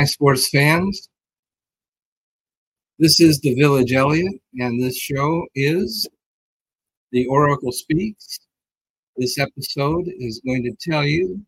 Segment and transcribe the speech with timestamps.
[0.00, 1.10] Hi, sports fans.
[2.98, 6.08] This is the Village Elliot, and this show is
[7.12, 8.38] The Oracle Speaks.
[9.18, 11.44] This episode is going to tell you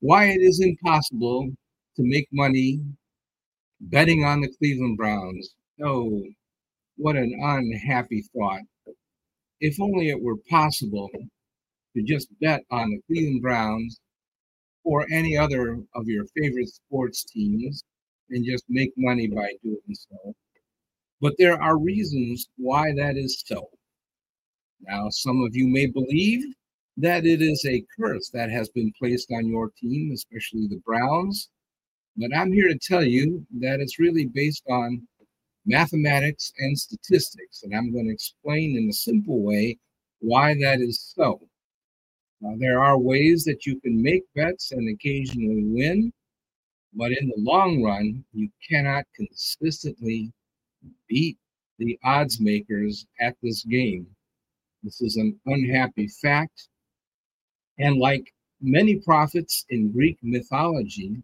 [0.00, 1.52] why it is impossible
[1.94, 2.80] to make money
[3.82, 5.54] betting on the Cleveland Browns.
[5.80, 6.24] Oh,
[6.96, 8.62] what an unhappy thought.
[9.60, 11.08] If only it were possible
[11.96, 14.00] to just bet on the Cleveland Browns
[14.82, 17.84] or any other of your favorite sports teams
[18.32, 20.34] and just make money by doing so.
[21.20, 23.68] But there are reasons why that is so.
[24.80, 26.42] Now, some of you may believe
[26.96, 31.48] that it is a curse that has been placed on your team, especially the Browns.
[32.16, 35.06] But I'm here to tell you that it's really based on
[35.64, 37.62] mathematics and statistics.
[37.62, 39.78] And I'm going to explain in a simple way
[40.18, 41.40] why that is so.
[42.44, 46.12] Uh, there are ways that you can make bets and occasionally win,
[46.94, 50.32] but in the long run, you cannot consistently
[51.08, 51.38] beat
[51.78, 54.06] the odds makers at this game.
[54.82, 56.68] This is an unhappy fact.
[57.78, 61.22] And like many prophets in Greek mythology,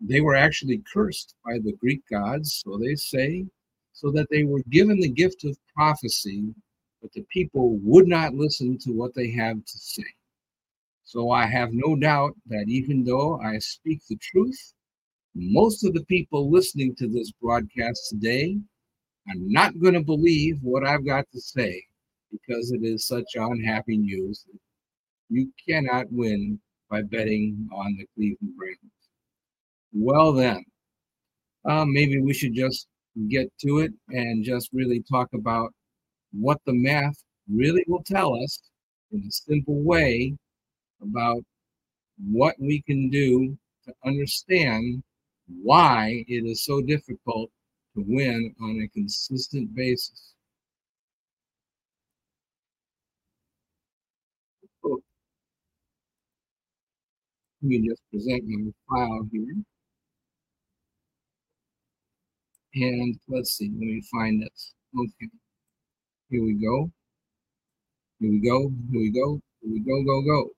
[0.00, 3.46] they were actually cursed by the Greek gods, so they say,
[3.92, 6.54] so that they were given the gift of prophecy
[7.02, 10.04] but the people would not listen to what they have to say.
[11.12, 14.72] So I have no doubt that even though I speak the truth,
[15.34, 18.56] most of the people listening to this broadcast today
[19.28, 21.84] are not going to believe what I've got to say
[22.30, 24.46] because it is such unhappy news.
[25.28, 29.10] You cannot win by betting on the Cleveland Browns.
[29.92, 30.64] Well, then,
[31.68, 32.86] uh, maybe we should just
[33.28, 35.74] get to it and just really talk about
[36.32, 38.62] what the math really will tell us
[39.10, 40.38] in a simple way
[41.02, 41.42] about
[42.30, 45.02] what we can do to understand
[45.62, 47.50] why it is so difficult
[47.94, 50.34] to win on a consistent basis.
[54.84, 55.02] Oh.
[57.62, 59.56] Let me just present my file here.
[62.74, 64.72] And let's see, let me find this.
[64.98, 65.28] Okay.
[66.30, 66.90] Here we go.
[68.18, 68.72] Here we go.
[68.90, 69.40] Here we go.
[69.60, 70.50] Here we go, go, go.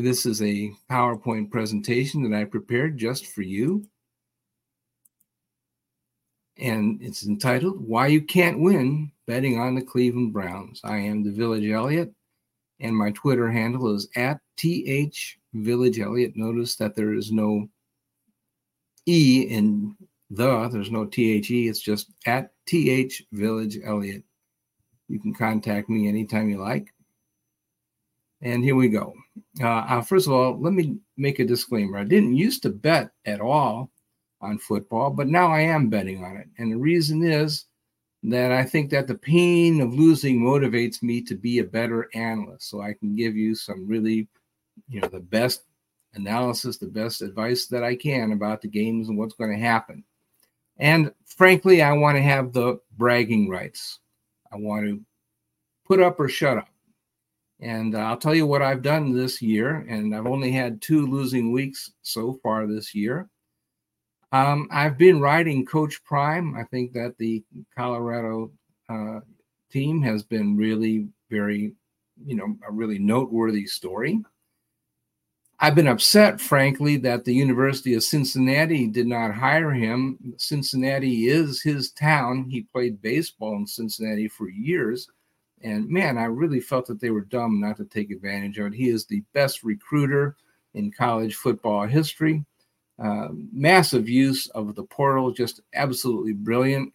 [0.00, 3.84] This is a PowerPoint presentation that I prepared just for you.
[6.58, 10.80] And it's entitled Why You Can't Win Betting on the Cleveland Browns.
[10.84, 12.12] I am the Village Elliot,
[12.80, 16.32] and my Twitter handle is at TH Village Elliot.
[16.36, 17.68] Notice that there is no
[19.06, 19.96] E in
[20.30, 24.22] the, there's no THE, it's just at TH Village Elliot.
[25.08, 26.88] You can contact me anytime you like.
[28.40, 29.14] And here we go.
[29.60, 31.98] Uh, uh, first of all, let me make a disclaimer.
[31.98, 33.90] I didn't used to bet at all
[34.40, 36.48] on football, but now I am betting on it.
[36.58, 37.66] And the reason is
[38.24, 42.68] that I think that the pain of losing motivates me to be a better analyst.
[42.68, 44.28] So I can give you some really,
[44.88, 45.62] you know, the best
[46.14, 50.04] analysis, the best advice that I can about the games and what's going to happen.
[50.78, 54.00] And frankly, I want to have the bragging rights.
[54.52, 55.00] I want to
[55.86, 56.68] put up or shut up.
[57.62, 61.06] And uh, I'll tell you what I've done this year, and I've only had two
[61.06, 63.28] losing weeks so far this year.
[64.32, 66.56] Um, I've been riding Coach Prime.
[66.56, 67.44] I think that the
[67.76, 68.50] Colorado
[68.88, 69.20] uh,
[69.70, 71.72] team has been really very,
[72.26, 74.20] you know, a really noteworthy story.
[75.60, 80.18] I've been upset, frankly, that the University of Cincinnati did not hire him.
[80.36, 82.48] Cincinnati is his town.
[82.50, 85.06] He played baseball in Cincinnati for years.
[85.62, 88.74] And man, I really felt that they were dumb not to take advantage of it.
[88.74, 90.36] He is the best recruiter
[90.74, 92.44] in college football history.
[92.98, 96.92] Uh, massive use of the portal, just absolutely brilliant.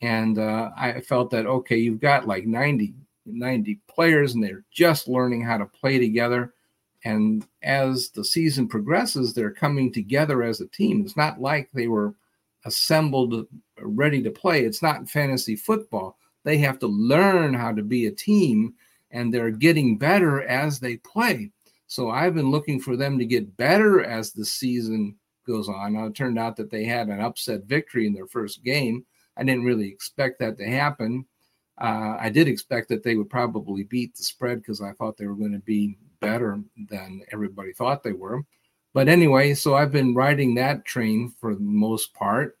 [0.00, 2.94] And uh, I felt that, okay, you've got like 90,
[3.26, 6.54] 90 players and they're just learning how to play together
[7.04, 11.02] and as the season progresses, they're coming together as a team.
[11.04, 12.14] It's not like they were
[12.64, 13.46] assembled,
[13.80, 14.64] ready to play.
[14.64, 16.16] It's not fantasy football.
[16.44, 18.74] They have to learn how to be a team,
[19.10, 21.50] and they're getting better as they play.
[21.86, 25.16] So I've been looking for them to get better as the season
[25.46, 25.92] goes on.
[25.92, 29.04] Now, it turned out that they had an upset victory in their first game.
[29.36, 31.26] I didn't really expect that to happen.
[31.80, 35.26] Uh, I did expect that they would probably beat the spread because I thought they
[35.26, 38.42] were going to be better than everybody thought they were.
[38.94, 42.58] But anyway, so I've been riding that train for the most part.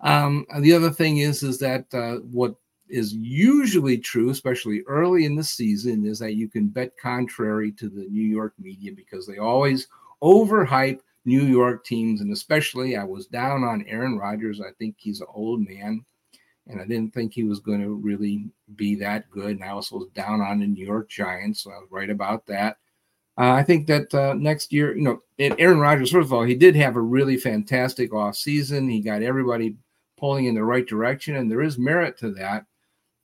[0.00, 2.56] Um, the other thing is, is that uh, what
[2.88, 7.88] is usually true, especially early in the season, is that you can bet contrary to
[7.88, 9.88] the New York media because they always
[10.22, 12.20] overhype New York teams.
[12.20, 14.60] And especially, I was down on Aaron Rodgers.
[14.60, 16.04] I think he's an old man,
[16.66, 19.56] and I didn't think he was going to really be that good.
[19.56, 22.46] And I also was down on the New York Giants, so I was right about
[22.46, 22.76] that.
[23.38, 26.54] Uh, I think that uh, next year, you know, Aaron Rodgers, first of all, he
[26.54, 28.88] did have a really fantastic off season.
[28.88, 29.76] He got everybody
[30.16, 32.64] pulling in the right direction, and there is merit to that.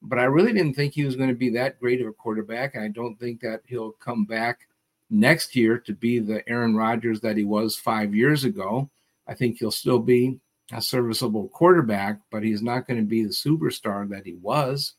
[0.02, 2.74] But I really didn't think he was going to be that great of a quarterback.
[2.74, 4.66] And I don't think that he'll come back
[5.10, 8.90] next year to be the Aaron Rodgers that he was five years ago.
[9.28, 10.40] I think he'll still be
[10.72, 14.94] a serviceable quarterback, but he's not going to be the superstar that he was.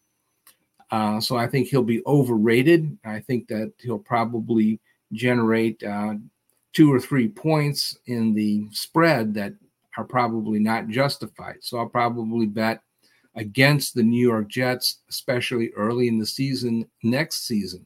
[0.92, 2.98] Uh, so I think he'll be overrated.
[3.04, 4.80] I think that he'll probably
[5.12, 6.16] generate uh,
[6.74, 9.54] two or three points in the spread that
[9.98, 11.58] are probably not justified.
[11.62, 12.82] So I'll probably bet
[13.36, 17.86] against the New York Jets, especially early in the season next season.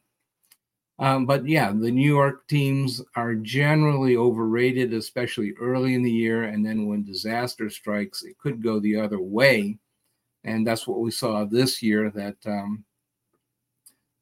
[1.00, 6.46] Um, but yeah, the New York teams are generally overrated, especially early in the year.
[6.46, 9.78] And then when disaster strikes, it could go the other way.
[10.44, 12.84] And that's what we saw this year that um,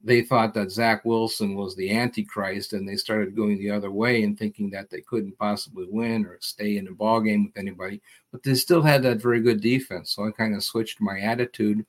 [0.06, 4.22] they thought that Zach Wilson was the Antichrist, and they started going the other way
[4.22, 8.00] and thinking that they couldn't possibly win or stay in a ball game with anybody.
[8.32, 11.84] But they still had that very good defense, so I kind of switched my attitude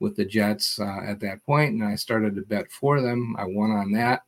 [0.00, 3.36] with the Jets uh, at that point, and I started to bet for them.
[3.38, 4.22] I won on that.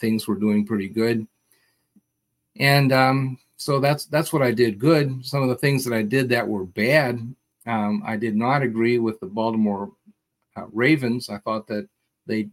[0.00, 1.28] Things were doing pretty good,
[2.58, 5.24] and um, so that's that's what I did good.
[5.24, 7.34] Some of the things that I did that were bad,
[7.66, 9.92] um, I did not agree with the Baltimore
[10.56, 11.30] uh, Ravens.
[11.30, 11.88] I thought that
[12.26, 12.48] they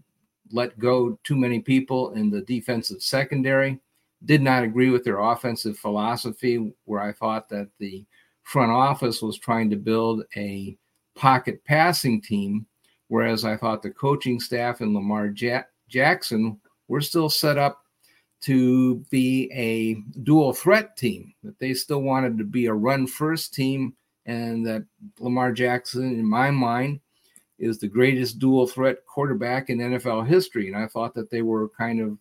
[0.51, 3.79] let go too many people in the defensive secondary.
[4.25, 8.05] Did not agree with their offensive philosophy, where I thought that the
[8.43, 10.77] front office was trying to build a
[11.15, 12.65] pocket passing team,
[13.09, 17.83] whereas I thought the coaching staff and Lamar ja- Jackson were still set up
[18.41, 23.53] to be a dual threat team, that they still wanted to be a run first
[23.53, 23.95] team,
[24.25, 24.85] and that
[25.19, 26.99] Lamar Jackson, in my mind,
[27.59, 30.67] is the greatest dual threat quarterback in NFL history.
[30.67, 32.17] And I thought that they were kind of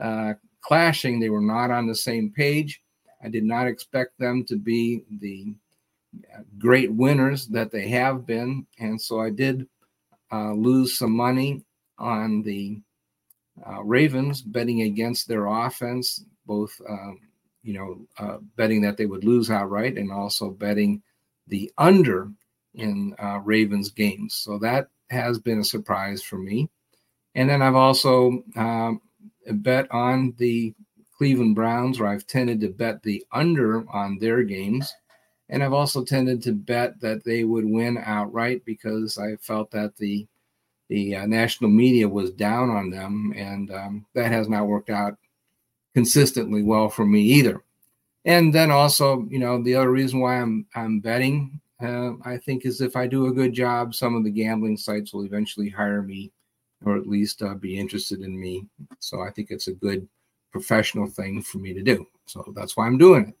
[0.00, 1.20] uh, clashing.
[1.20, 2.82] They were not on the same page.
[3.22, 5.54] I did not expect them to be the
[6.34, 8.66] uh, great winners that they have been.
[8.78, 9.68] And so I did
[10.32, 11.62] uh, lose some money
[11.98, 12.80] on the
[13.66, 17.20] uh, Ravens betting against their offense, both, um,
[17.62, 21.02] you know, uh, betting that they would lose outright and also betting
[21.48, 22.30] the under
[22.74, 24.34] in uh, Ravens games.
[24.34, 26.68] So that has been a surprise for me.
[27.34, 29.00] And then I've also um,
[29.46, 30.74] bet on the
[31.16, 34.92] Cleveland Browns, where I've tended to bet the under on their games.
[35.48, 39.96] And I've also tended to bet that they would win outright because I felt that
[39.96, 40.26] the
[40.88, 45.16] the uh, national media was down on them, and um, that has not worked out
[45.94, 47.62] consistently well for me either.
[48.24, 52.80] And then also, you know, the other reason why I'm I'm betting I think is
[52.80, 56.32] if I do a good job, some of the gambling sites will eventually hire me
[56.84, 58.66] or at least uh, be interested in me.
[58.98, 60.08] So I think it's a good
[60.50, 62.06] professional thing for me to do.
[62.26, 63.34] So that's why I'm doing it.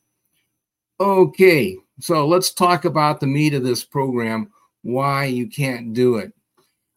[1.02, 4.50] Okay, so let's talk about the meat of this program
[4.82, 6.32] why you can't do it.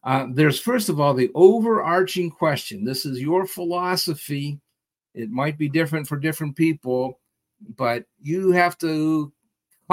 [0.03, 2.83] Uh, there's first of all the overarching question.
[2.83, 4.59] This is your philosophy.
[5.13, 7.19] It might be different for different people,
[7.77, 9.31] but you have to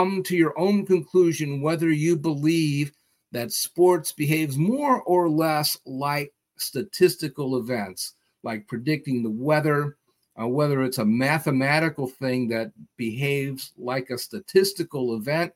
[0.01, 2.91] come to your own conclusion whether you believe
[3.33, 9.99] that sports behaves more or less like statistical events, like predicting the weather,
[10.41, 15.53] uh, whether it's a mathematical thing that behaves like a statistical event,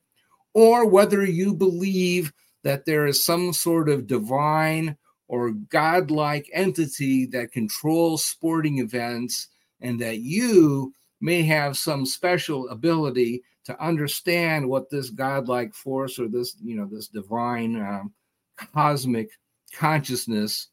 [0.53, 2.31] or whether you believe
[2.65, 4.95] that there is some sort of divine
[5.27, 9.49] or godlike entity that controls sporting events
[9.81, 16.29] and that you may have some special ability to understand what this godlike force or
[16.29, 18.13] this you know this divine um,
[18.73, 19.31] cosmic
[19.75, 20.69] consciousness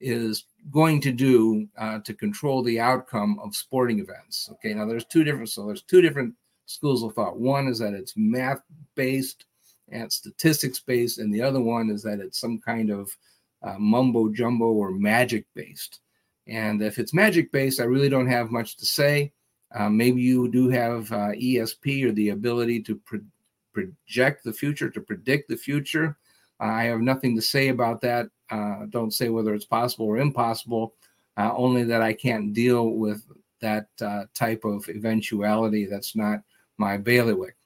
[0.00, 4.74] is going to do uh, to control the outcome of sporting events okay?
[4.74, 6.34] Now there's two different so there's two different
[6.66, 7.38] schools of thought.
[7.38, 8.62] One is that it's math
[8.94, 9.44] based
[9.90, 13.16] and statistics based and the other one is that it's some kind of
[13.62, 16.00] uh, mumbo jumbo or magic based
[16.48, 19.32] and if it's magic based i really don't have much to say
[19.74, 23.20] uh, maybe you do have uh, ESP or the ability to pro-
[23.72, 26.16] project the future, to predict the future.
[26.60, 28.28] Uh, I have nothing to say about that.
[28.50, 30.94] Uh, don't say whether it's possible or impossible,
[31.38, 33.22] uh, only that I can't deal with
[33.60, 33.86] that
[34.34, 35.86] type of eventuality.
[35.86, 36.40] That's not
[36.78, 37.56] my bailiwick.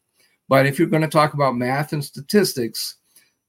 [0.49, 2.97] But if you're going to talk about math and statistics,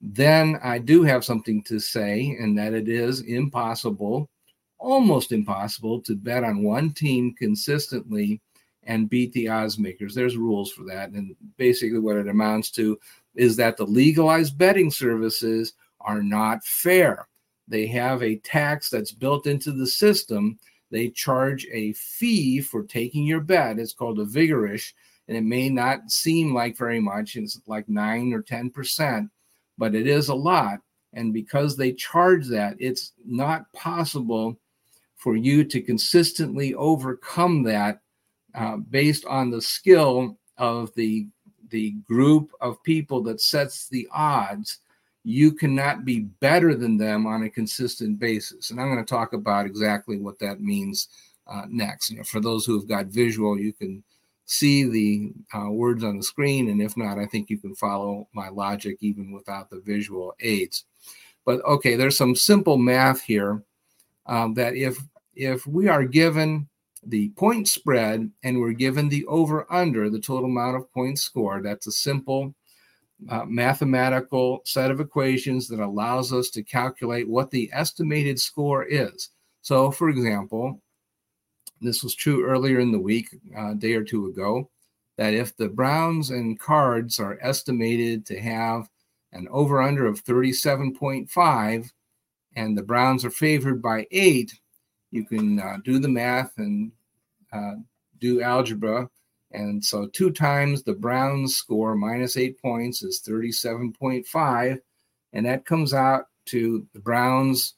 [0.01, 4.29] then I do have something to say, and that it is impossible,
[4.79, 8.41] almost impossible, to bet on one team consistently
[8.87, 10.15] and beat the odds makers.
[10.15, 11.11] There's rules for that.
[11.11, 12.97] And basically, what it amounts to
[13.35, 17.27] is that the legalized betting services are not fair.
[17.67, 20.57] They have a tax that's built into the system.
[20.89, 23.77] They charge a fee for taking your bet.
[23.77, 24.93] It's called a vigorish,
[25.27, 27.35] and it may not seem like very much.
[27.35, 29.29] It's like nine or 10%,
[29.77, 30.79] but it is a lot.
[31.11, 34.57] And because they charge that, it's not possible
[35.17, 37.99] for you to consistently overcome that
[38.57, 41.27] uh, based on the skill of the
[41.69, 44.79] the group of people that sets the odds
[45.23, 48.71] you cannot be better than them on a consistent basis.
[48.71, 51.09] And i'm going to talk about exactly what that means
[51.45, 52.09] uh, next.
[52.09, 54.03] You know for those who have got visual you can
[54.45, 58.27] see the uh, words on the screen and if not i think you can follow
[58.33, 60.85] my logic even without the visual aids.
[61.45, 63.61] But okay there's some simple math here
[64.25, 64.97] um, that if
[65.35, 66.67] if we are given
[67.05, 71.65] the point spread and we're given the over under the total amount of points scored.
[71.65, 72.55] That's a simple
[73.29, 79.29] uh, mathematical set of equations that allows us to calculate what the estimated score is.
[79.61, 80.81] So for example
[81.81, 84.69] this was true earlier in the week uh, a day or two ago
[85.17, 88.89] that if the browns and cards are estimated to have
[89.33, 91.91] an over under of 37.5
[92.55, 94.53] and the browns are favored by 8
[95.11, 96.91] you can uh, do the math and
[97.53, 97.75] uh,
[98.19, 99.09] do algebra.
[99.51, 104.79] And so two times the Browns score minus eight points is 37.5.
[105.33, 107.75] And that comes out to the Browns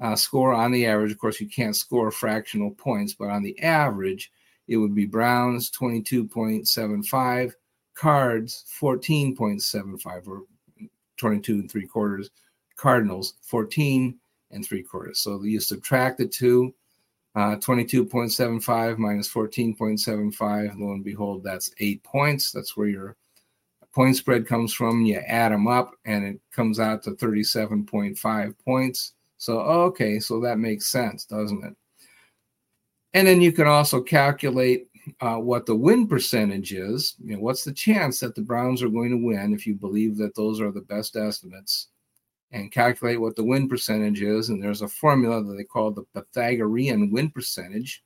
[0.00, 1.12] uh, score on the average.
[1.12, 4.30] Of course, you can't score fractional points, but on the average,
[4.68, 7.52] it would be Browns 22.75,
[7.94, 10.42] Cards 14.75, or
[11.16, 12.30] 22 and three quarters,
[12.76, 14.18] Cardinals 14
[14.50, 15.20] and three quarters.
[15.20, 16.74] So you subtract the two,
[17.34, 20.78] uh, 22.75 minus 14.75.
[20.78, 22.50] Lo and behold, that's eight points.
[22.52, 23.16] That's where your
[23.94, 25.04] point spread comes from.
[25.04, 29.12] You add them up and it comes out to 37.5 points.
[29.36, 31.74] So, okay, so that makes sense, doesn't it?
[33.14, 34.88] And then you can also calculate
[35.20, 37.14] uh, what the win percentage is.
[37.22, 40.16] You know, what's the chance that the Browns are going to win if you believe
[40.18, 41.88] that those are the best estimates?
[42.52, 44.48] And calculate what the win percentage is.
[44.48, 48.02] And there's a formula that they call the Pythagorean win percentage.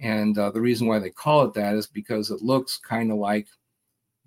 [0.00, 3.18] And uh, the reason why they call it that is because it looks kind of
[3.18, 3.48] like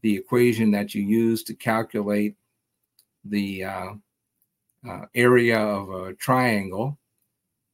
[0.01, 2.35] the equation that you use to calculate
[3.23, 3.93] the uh,
[4.87, 6.97] uh, area of a triangle.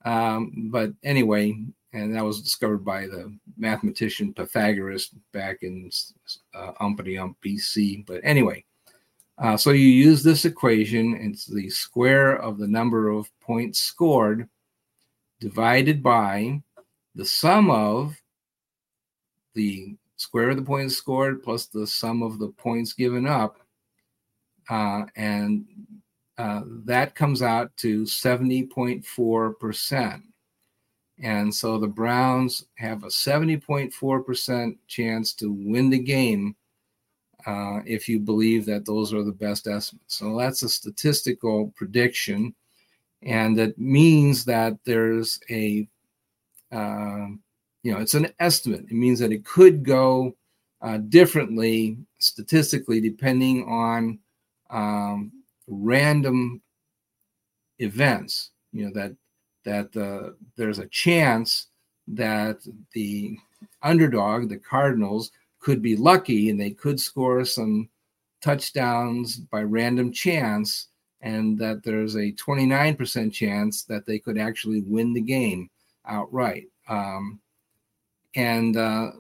[0.03, 1.55] Um, but anyway,
[1.93, 5.89] and that was discovered by the mathematician Pythagoras back in
[6.53, 8.05] uh, Umpty Ump BC.
[8.05, 8.63] But anyway,
[9.41, 14.47] uh, so you use this equation, it's the square of the number of points scored
[15.39, 16.61] divided by
[17.15, 18.15] the sum of
[19.55, 23.57] the square of the points scored plus the sum of the points given up.
[24.69, 25.65] Uh, and
[26.37, 30.21] uh, that comes out to 70.4%.
[31.23, 36.55] And so the Browns have a 70.4% chance to win the game
[37.45, 40.15] uh, if you believe that those are the best estimates.
[40.15, 42.53] So that's a statistical prediction,
[43.23, 45.87] and it means that there's a,
[46.71, 47.27] uh,
[47.83, 48.85] you know, it's an estimate.
[48.85, 50.35] It means that it could go
[50.81, 54.19] uh, differently statistically depending on
[54.69, 55.31] um,
[55.67, 56.61] random
[57.79, 58.51] events.
[58.71, 59.15] You know that
[59.63, 61.67] that uh, there's a chance
[62.07, 62.57] that
[62.93, 63.37] the
[63.83, 65.31] underdog, the Cardinals,
[65.61, 67.89] could be lucky and they could score some
[68.41, 70.87] touchdowns by random chance,
[71.21, 75.69] and that there's a 29% chance that they could actually win the game
[76.05, 76.65] outright.
[76.89, 77.39] Um,
[78.35, 79.11] and uh,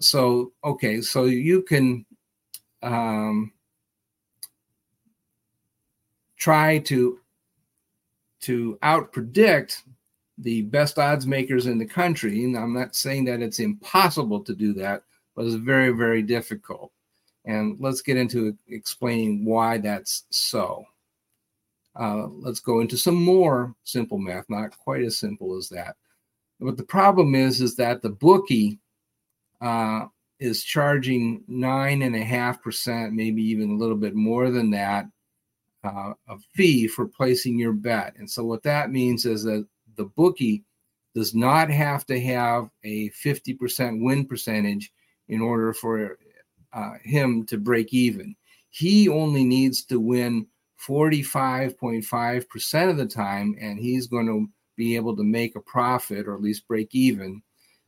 [0.00, 2.06] so, okay, so you can
[2.82, 3.52] um,
[6.36, 7.18] try to
[8.40, 9.82] to out predict
[10.38, 12.44] the best odds makers in the country.
[12.44, 15.02] And I'm not saying that it's impossible to do that,
[15.44, 16.92] was very, very difficult.
[17.44, 20.84] And let's get into explaining why that's so.
[21.98, 25.96] Uh, let's go into some more simple math, not quite as simple as that.
[26.60, 28.78] But the problem is, is that the bookie
[29.60, 30.06] uh,
[30.38, 35.06] is charging nine and a half percent, maybe even a little bit more than that,
[35.84, 38.14] uh, a fee for placing your bet.
[38.18, 39.66] And so what that means is that
[39.96, 40.64] the bookie
[41.14, 44.92] does not have to have a 50% win percentage
[45.28, 46.18] in order for
[46.72, 48.36] uh, him to break even.
[48.70, 50.46] He only needs to win
[50.86, 56.34] 45.5% of the time, and he's going to be able to make a profit or
[56.34, 57.42] at least break even.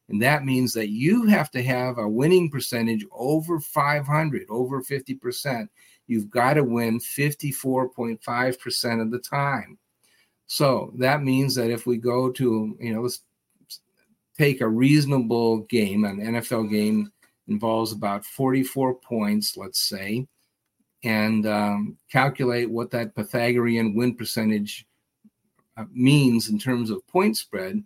[0.09, 5.69] And that means that you have to have a winning percentage over 500, over 50%.
[6.09, 9.79] You've got to win 54.5% of the time.
[10.49, 13.21] So that means that if we go to, you know, let's
[14.37, 17.13] take a reasonable game, an NFL game
[17.51, 20.27] involves about 44 points, let's say,
[21.05, 24.87] and um, calculate what that Pythagorean win percentage
[25.77, 27.83] uh, means in terms of point spread.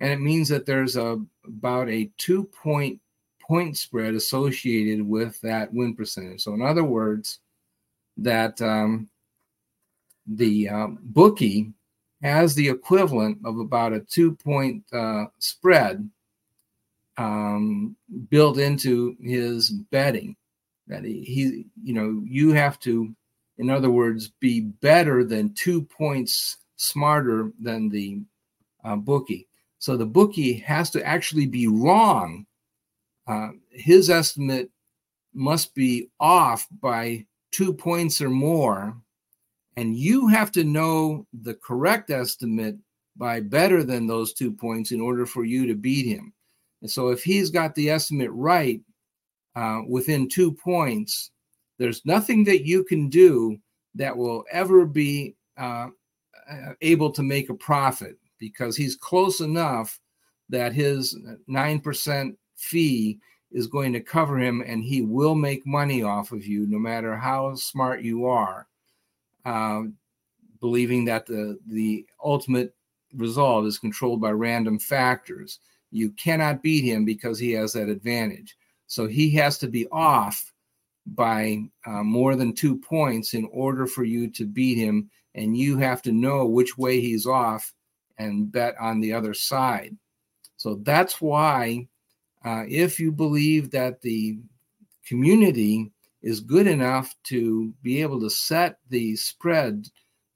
[0.00, 3.00] And it means that there's a, about a two point
[3.40, 6.42] point spread associated with that win percentage.
[6.42, 7.40] So, in other words,
[8.16, 9.08] that um,
[10.26, 11.72] the um, bookie
[12.22, 16.08] has the equivalent of about a two point uh, spread
[17.16, 17.96] um,
[18.28, 20.36] built into his betting.
[20.86, 23.14] That he, he, you know, you have to,
[23.58, 28.20] in other words, be better than two points smarter than the
[28.84, 29.46] uh, bookie.
[29.78, 32.46] So the bookie has to actually be wrong.
[33.26, 34.70] Uh, his estimate
[35.32, 38.96] must be off by two points or more
[39.76, 42.76] and you have to know the correct estimate
[43.16, 46.32] by better than those two points in order for you to beat him.
[46.82, 48.80] And so if he's got the estimate right
[49.54, 51.30] uh, within two points,
[51.78, 53.58] there's nothing that you can do
[53.94, 55.88] that will ever be uh,
[56.50, 60.00] uh able to make a profit because he's close enough
[60.48, 61.16] that his
[61.48, 63.18] 9% fee
[63.52, 67.16] is going to cover him and he will make money off of you no matter
[67.16, 68.66] how smart you are
[69.44, 69.94] um,
[70.60, 72.74] believing that the the ultimate
[73.14, 75.58] result is controlled by random factors.
[75.90, 78.56] You cannot beat him because he has that advantage.
[78.86, 80.52] So he has to be off
[81.06, 85.78] by uh, more than two points in order for you to beat him, and you
[85.78, 87.72] have to know which way he's off
[88.18, 89.96] and bet on the other side.
[90.56, 91.88] So that's why,
[92.44, 94.38] uh, if you believe that the
[95.06, 95.90] community
[96.22, 99.88] is good enough to be able to set the spread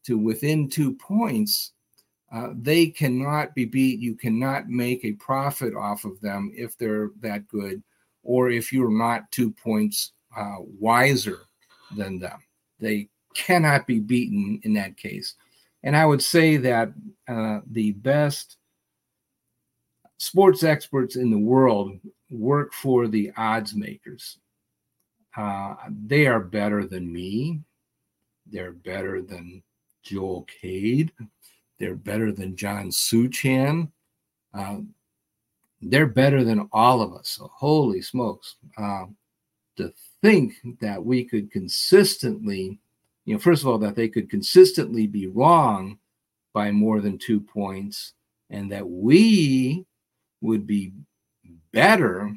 [0.05, 1.73] to within two points,
[2.35, 4.01] uh, they cannot be beat.
[4.01, 7.83] You cannot make a profit off of them if they're that good,
[8.25, 11.43] or if you're not two points uh, wiser
[11.97, 12.43] than them.
[12.81, 15.35] They cannot be beaten in that case.
[15.85, 16.93] And I would say that
[17.29, 18.57] uh, the best
[20.19, 24.39] sports experts in the world work for the odds makers.
[25.37, 25.75] Uh,
[26.07, 27.61] they are better than me.
[28.51, 29.63] They're better than
[30.03, 31.13] Joel Cade.
[31.79, 33.91] They're better than John Suchan.
[34.53, 34.79] Uh,
[35.83, 37.31] they're better than all of us.
[37.31, 38.57] So holy smokes.
[38.77, 39.07] Uh,
[39.77, 42.79] to think that we could consistently,
[43.25, 45.99] you know, first of all, that they could consistently be wrong
[46.53, 48.13] by more than two points
[48.51, 49.85] and that we
[50.41, 50.93] would be
[51.73, 52.33] better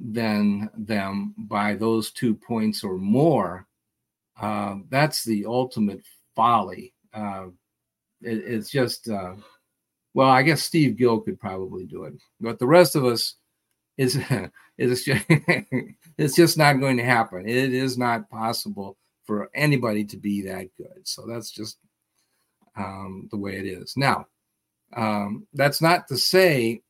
[0.00, 3.66] than them by those two points or more,
[4.40, 6.02] uh, that's the ultimate
[6.34, 6.92] folly.
[7.12, 7.46] Uh,
[8.22, 9.34] it, it's just, uh,
[10.14, 13.34] well, I guess Steve Gill could probably do it, but the rest of us
[13.98, 14.18] is
[14.78, 15.24] is just,
[16.18, 17.48] it's just not going to happen.
[17.48, 21.02] It is not possible for anybody to be that good.
[21.04, 21.78] So that's just
[22.76, 23.94] um, the way it is.
[23.96, 24.26] Now,
[24.96, 26.82] um, that's not to say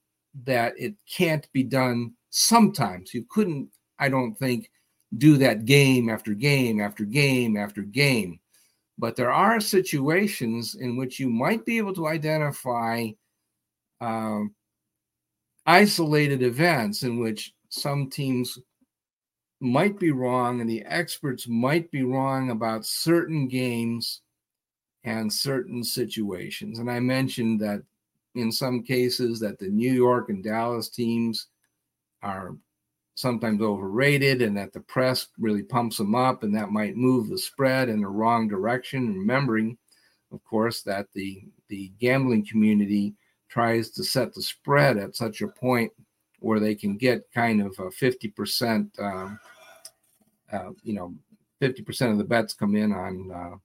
[0.44, 4.70] that it can't be done sometimes you couldn't, I don't think,
[5.18, 8.38] do that game after game after game after game.
[9.00, 13.08] But there are situations in which you might be able to identify
[14.02, 14.54] um,
[15.64, 18.58] isolated events in which some teams
[19.58, 24.20] might be wrong and the experts might be wrong about certain games
[25.04, 26.78] and certain situations.
[26.78, 27.82] And I mentioned that
[28.34, 31.46] in some cases that the New York and Dallas teams
[32.22, 32.54] are
[33.14, 37.38] sometimes overrated and that the press really pumps them up and that might move the
[37.38, 39.18] spread in the wrong direction.
[39.18, 39.76] Remembering
[40.32, 43.14] of course that the the gambling community
[43.48, 45.92] tries to set the spread at such a point
[46.38, 49.28] where they can get kind of a 50% uh,
[50.56, 51.14] uh, you know
[51.60, 53.56] 50% of the bets come in on uh,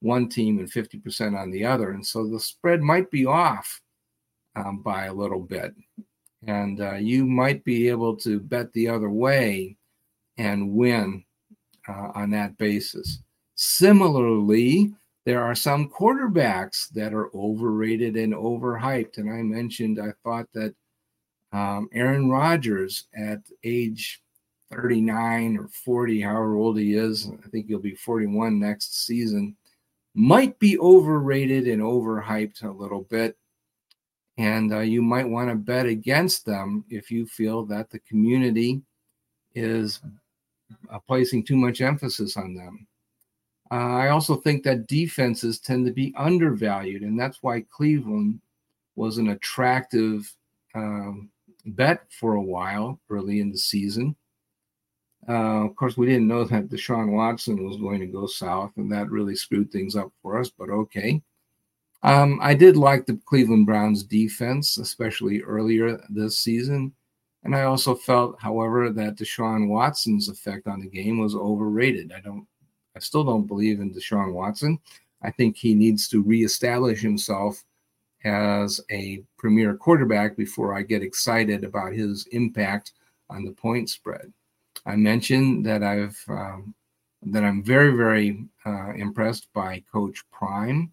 [0.00, 1.92] one team and 50% on the other.
[1.92, 3.80] And so the spread might be off
[4.56, 5.74] um, by a little bit
[6.46, 9.76] and uh, you might be able to bet the other way
[10.38, 11.24] and win
[11.88, 13.18] uh, on that basis.
[13.56, 14.92] Similarly,
[15.24, 19.18] there are some quarterbacks that are overrated and overhyped.
[19.18, 20.74] And I mentioned I thought that
[21.52, 24.22] um, Aaron Rodgers at age
[24.72, 27.28] 39 or 40, however old he is.
[27.44, 29.56] I think he'll be 41 next season.
[30.14, 33.36] Might be overrated and overhyped a little bit.
[34.38, 38.82] And uh, you might want to bet against them if you feel that the community
[39.54, 40.00] is
[40.92, 42.86] uh, placing too much emphasis on them.
[43.70, 48.40] Uh, I also think that defenses tend to be undervalued, and that's why Cleveland
[48.94, 50.32] was an attractive
[50.74, 51.30] um,
[51.64, 54.14] bet for a while early in the season.
[55.28, 58.92] Uh, of course, we didn't know that Deshaun Watson was going to go south, and
[58.92, 61.20] that really screwed things up for us, but okay.
[62.06, 66.92] Um, I did like the Cleveland Browns defense, especially earlier this season.
[67.42, 72.12] And I also felt, however, that Deshaun Watson's effect on the game was overrated.
[72.16, 72.46] I don't,
[72.94, 74.78] I still don't believe in Deshaun Watson.
[75.22, 77.64] I think he needs to reestablish himself
[78.24, 82.92] as a premier quarterback before I get excited about his impact
[83.30, 84.32] on the point spread.
[84.84, 86.74] I mentioned that I've um,
[87.22, 90.92] that I'm very very uh, impressed by Coach Prime.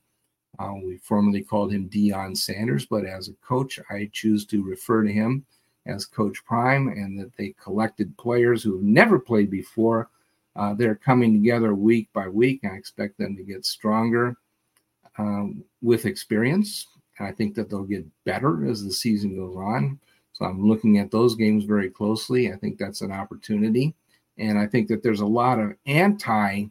[0.59, 5.03] Uh, we formerly called him Deion Sanders, but as a coach, I choose to refer
[5.03, 5.45] to him
[5.85, 10.09] as Coach Prime, and that they collected players who have never played before.
[10.55, 12.61] Uh, they're coming together week by week.
[12.63, 14.37] I expect them to get stronger
[15.17, 16.87] um, with experience.
[17.17, 19.99] And I think that they'll get better as the season goes on.
[20.33, 22.51] So I'm looking at those games very closely.
[22.51, 23.93] I think that's an opportunity.
[24.37, 26.65] And I think that there's a lot of anti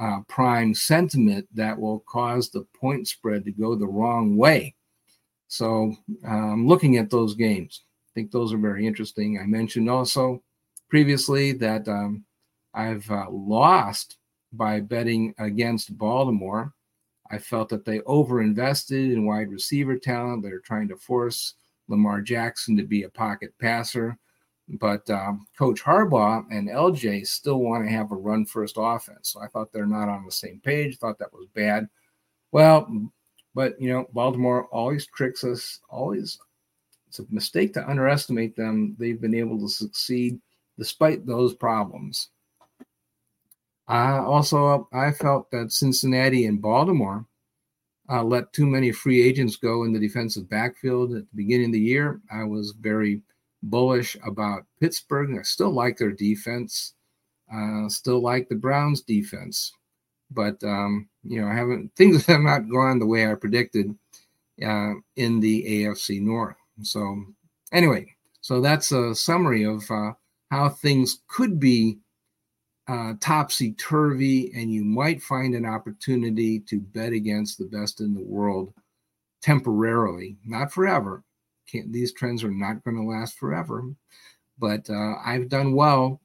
[0.00, 4.74] uh, prime sentiment that will cause the point spread to go the wrong way.
[5.48, 5.94] So
[6.26, 7.82] I'm um, looking at those games.
[8.08, 9.38] I think those are very interesting.
[9.38, 10.42] I mentioned also
[10.88, 12.24] previously that um,
[12.72, 14.16] I've uh, lost
[14.52, 16.72] by betting against Baltimore.
[17.30, 20.42] I felt that they overinvested in wide receiver talent.
[20.42, 21.54] They're trying to force
[21.88, 24.18] Lamar Jackson to be a pocket passer.
[24.68, 29.30] But um, Coach Harbaugh and LJ still want to have a run first offense.
[29.30, 30.98] So I thought they're not on the same page.
[30.98, 31.88] Thought that was bad.
[32.50, 33.10] Well,
[33.54, 35.80] but you know, Baltimore always tricks us.
[35.90, 36.38] Always,
[37.08, 38.96] it's a mistake to underestimate them.
[38.98, 40.40] They've been able to succeed
[40.78, 42.28] despite those problems.
[43.88, 47.26] Uh, also, I felt that Cincinnati and Baltimore
[48.08, 51.72] uh, let too many free agents go in the defensive backfield at the beginning of
[51.72, 52.20] the year.
[52.32, 53.20] I was very
[53.64, 55.36] bullish about Pittsburgh.
[55.38, 56.94] I still like their defense.
[57.52, 59.72] Uh, still like the Browns defense,
[60.30, 63.94] but um, you know, I haven't things have not gone the way I predicted
[64.64, 66.56] uh, in the AFC North.
[66.82, 67.24] So
[67.72, 70.12] anyway, so that's a summary of uh,
[70.50, 71.98] how things could be
[72.86, 78.14] uh, topsy turvy, and you might find an opportunity to bet against the best in
[78.14, 78.72] the world
[79.42, 81.23] temporarily, not forever,
[81.70, 83.84] can't, these trends are not going to last forever.
[84.58, 86.20] But uh, I've done well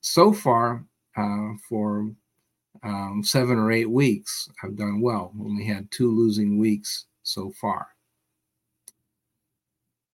[0.00, 0.84] so far
[1.16, 2.10] uh, for
[2.82, 4.48] um, seven or eight weeks.
[4.62, 5.32] I've done well.
[5.40, 7.88] Only had two losing weeks so far.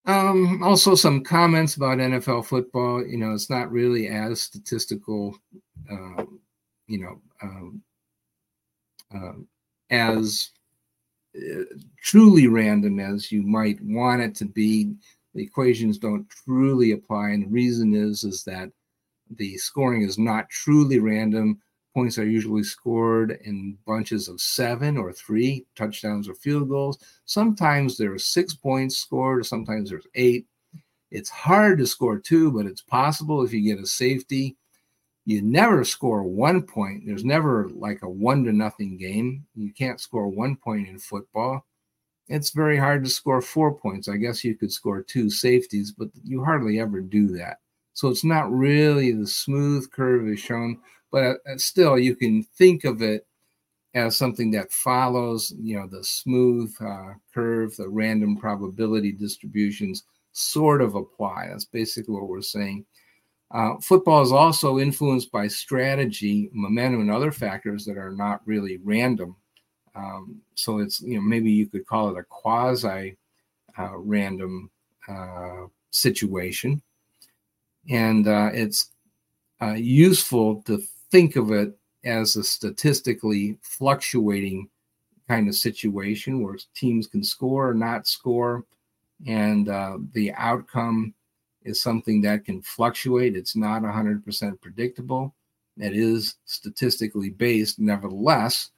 [0.07, 3.05] Um, also, some comments about NFL football.
[3.05, 5.37] You know, it's not really as statistical,
[5.91, 6.25] uh,
[6.87, 7.83] you know, um,
[9.13, 9.33] uh,
[9.91, 10.51] as
[12.03, 14.95] truly random as you might want it to be.
[15.35, 18.71] The equations don't truly apply, and the reason is is that
[19.37, 21.61] the scoring is not truly random.
[21.95, 26.99] Points are usually scored in bunches of seven or three touchdowns or field goals.
[27.25, 30.47] Sometimes there are six points scored, sometimes there's eight.
[31.11, 34.57] It's hard to score two, but it's possible if you get a safety
[35.27, 37.03] you never score one point.
[37.05, 39.45] There's never like a one to nothing game.
[39.57, 41.67] You can't score one point in football.
[42.29, 44.09] It's very hard to score four points.
[44.09, 47.59] I guess you could score two safeties, but you hardly ever do that.
[47.93, 50.79] So it's not really the smooth curve is shown,
[51.11, 53.27] but uh, still you can think of it
[53.95, 60.83] as something that follows, you know, the smooth uh, curve, the random probability distributions sort
[60.83, 61.49] of apply.
[61.49, 62.85] That's basically what we're saying.
[63.51, 68.79] Uh, football is also influenced by strategy, momentum, and other factors that are not really
[68.79, 69.37] random.
[69.95, 73.17] Um, so it's you know maybe you could call it a quasi
[73.79, 74.71] uh, random
[75.09, 76.83] uh, situation,
[77.89, 78.91] and uh, it's
[79.63, 84.69] uh, useful to think of it as a statistically fluctuating
[85.29, 88.65] kind of situation where teams can score or not score,
[89.27, 91.15] and uh, the outcome
[91.67, 93.37] is something that can fluctuate.
[93.37, 95.35] It's not 100% predictable.
[95.79, 98.71] It is statistically based, nevertheless.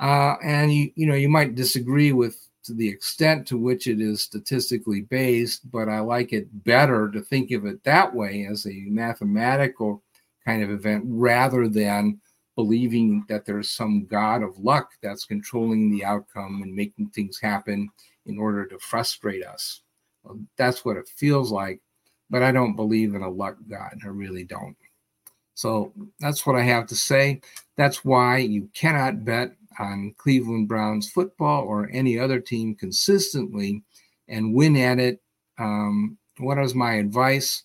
[0.00, 4.22] Uh, and you, you know, you might disagree with the extent to which it is
[4.22, 8.84] statistically based, but I like it better to think of it that way as a
[8.86, 10.02] mathematical
[10.44, 12.20] kind of event rather than
[12.56, 17.88] believing that there's some god of luck that's controlling the outcome and making things happen
[18.26, 19.82] in order to frustrate us.
[20.22, 21.80] Well, that's what it feels like,
[22.34, 23.96] but I don't believe in a luck god.
[24.02, 24.76] I really don't.
[25.54, 27.40] So that's what I have to say.
[27.76, 33.84] That's why you cannot bet on Cleveland Browns football or any other team consistently
[34.26, 35.22] and win at it.
[35.60, 37.62] Um, what is my advice?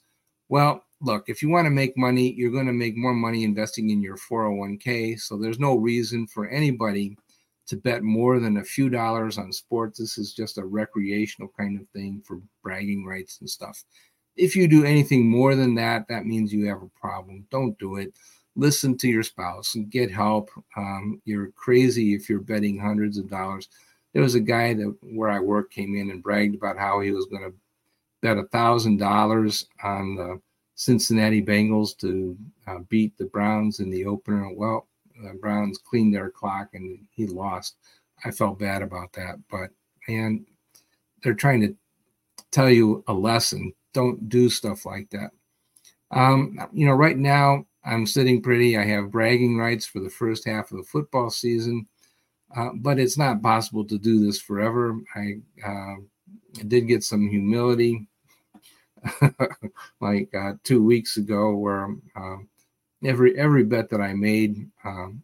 [0.49, 3.89] Well, look, if you want to make money, you're going to make more money investing
[3.89, 5.19] in your 401k.
[5.19, 7.17] So there's no reason for anybody
[7.69, 9.97] to bet more than a few dollars on sports.
[9.97, 13.84] This is just a recreational kind of thing for bragging rights and stuff.
[14.39, 17.45] If you do anything more than that, that means you have a problem.
[17.52, 18.13] Don't do it.
[18.56, 20.49] Listen to your spouse and get help.
[20.78, 23.67] Um, you're crazy if you're betting hundreds of dollars.
[24.13, 27.12] There was a guy that where I work came in and bragged about how he
[27.12, 27.54] was going to
[28.21, 30.41] bet a thousand dollars on the
[30.75, 34.49] Cincinnati Bengals to uh, beat the Browns in the opener.
[34.54, 34.88] Well,
[35.21, 37.75] the Browns cleaned their clock and he lost.
[38.23, 39.71] I felt bad about that, but
[40.08, 40.45] man,
[41.23, 41.75] they're trying to
[42.52, 43.73] tell you a lesson.
[43.93, 45.32] Don't do stuff like that.
[46.12, 48.78] Um, you know, right now I'm sitting pretty.
[48.78, 51.88] I have bragging rights for the first half of the football season,
[52.56, 54.99] uh, but it's not possible to do this forever.
[55.15, 55.95] I, uh,
[56.67, 58.08] did get some humility
[60.02, 62.38] like uh, two weeks ago, where uh,
[63.04, 65.23] every every bet that I made um,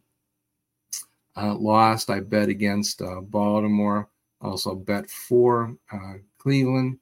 [1.36, 2.10] uh, lost.
[2.10, 4.08] I bet against uh, Baltimore.
[4.40, 6.98] Also bet for uh, Cleveland.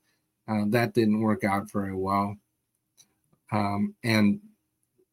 [0.46, 2.36] Uh, that didn't work out very well.
[3.50, 4.40] Um, and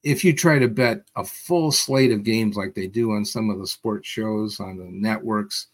[0.04, 3.50] if you try to bet a full slate of games like they do on some
[3.50, 5.68] of the sports shows on the networks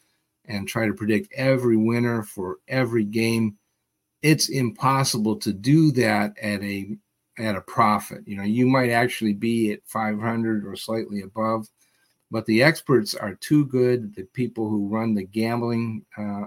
[0.45, 3.57] and try to predict every winner for every game,
[4.21, 6.97] it's impossible to do that at a
[7.39, 8.27] at a profit.
[8.27, 11.69] You know, you might actually be at 500 or slightly above,
[12.31, 14.15] but the experts are too good.
[14.15, 16.45] The people who run the gambling uh,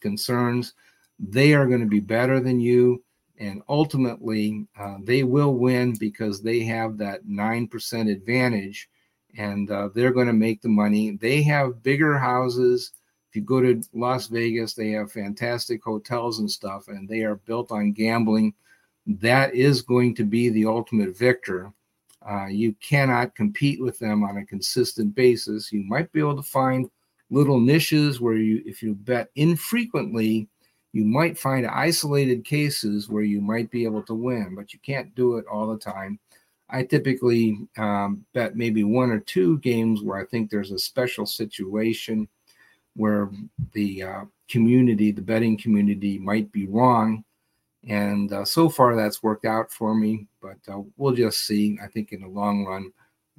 [0.00, 0.74] concerns,
[1.20, 3.04] they are going to be better than you.
[3.38, 8.88] And ultimately, uh, they will win because they have that 9% advantage
[9.38, 11.12] and uh, they're going to make the money.
[11.12, 12.92] They have bigger houses
[13.30, 17.36] if you go to Las Vegas, they have fantastic hotels and stuff, and they are
[17.36, 18.54] built on gambling.
[19.06, 21.72] That is going to be the ultimate victor.
[22.28, 25.70] Uh, you cannot compete with them on a consistent basis.
[25.70, 26.90] You might be able to find
[27.30, 30.48] little niches where you, if you bet infrequently,
[30.92, 35.14] you might find isolated cases where you might be able to win, but you can't
[35.14, 36.18] do it all the time.
[36.68, 41.26] I typically um, bet maybe one or two games where I think there's a special
[41.26, 42.28] situation
[42.94, 43.30] where
[43.72, 47.24] the uh, community, the betting community, might be wrong.
[47.88, 51.78] And uh, so far, that's worked out for me, but uh, we'll just see.
[51.82, 52.92] I think in the long run,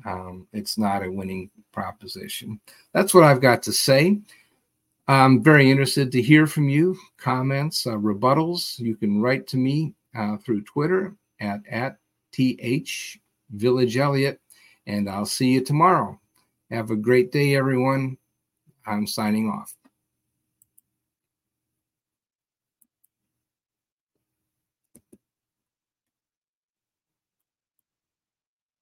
[0.05, 2.59] um, it's not a winning proposition.
[2.93, 4.19] That's what I've got to say.
[5.07, 8.79] I'm very interested to hear from you, comments, uh, rebuttals.
[8.79, 11.97] You can write to me uh, through Twitter at, at
[12.31, 12.89] th
[13.51, 14.39] village Elliott,
[14.87, 16.19] and I'll see you tomorrow.
[16.69, 18.17] Have a great day, everyone.
[18.85, 19.75] I'm signing off.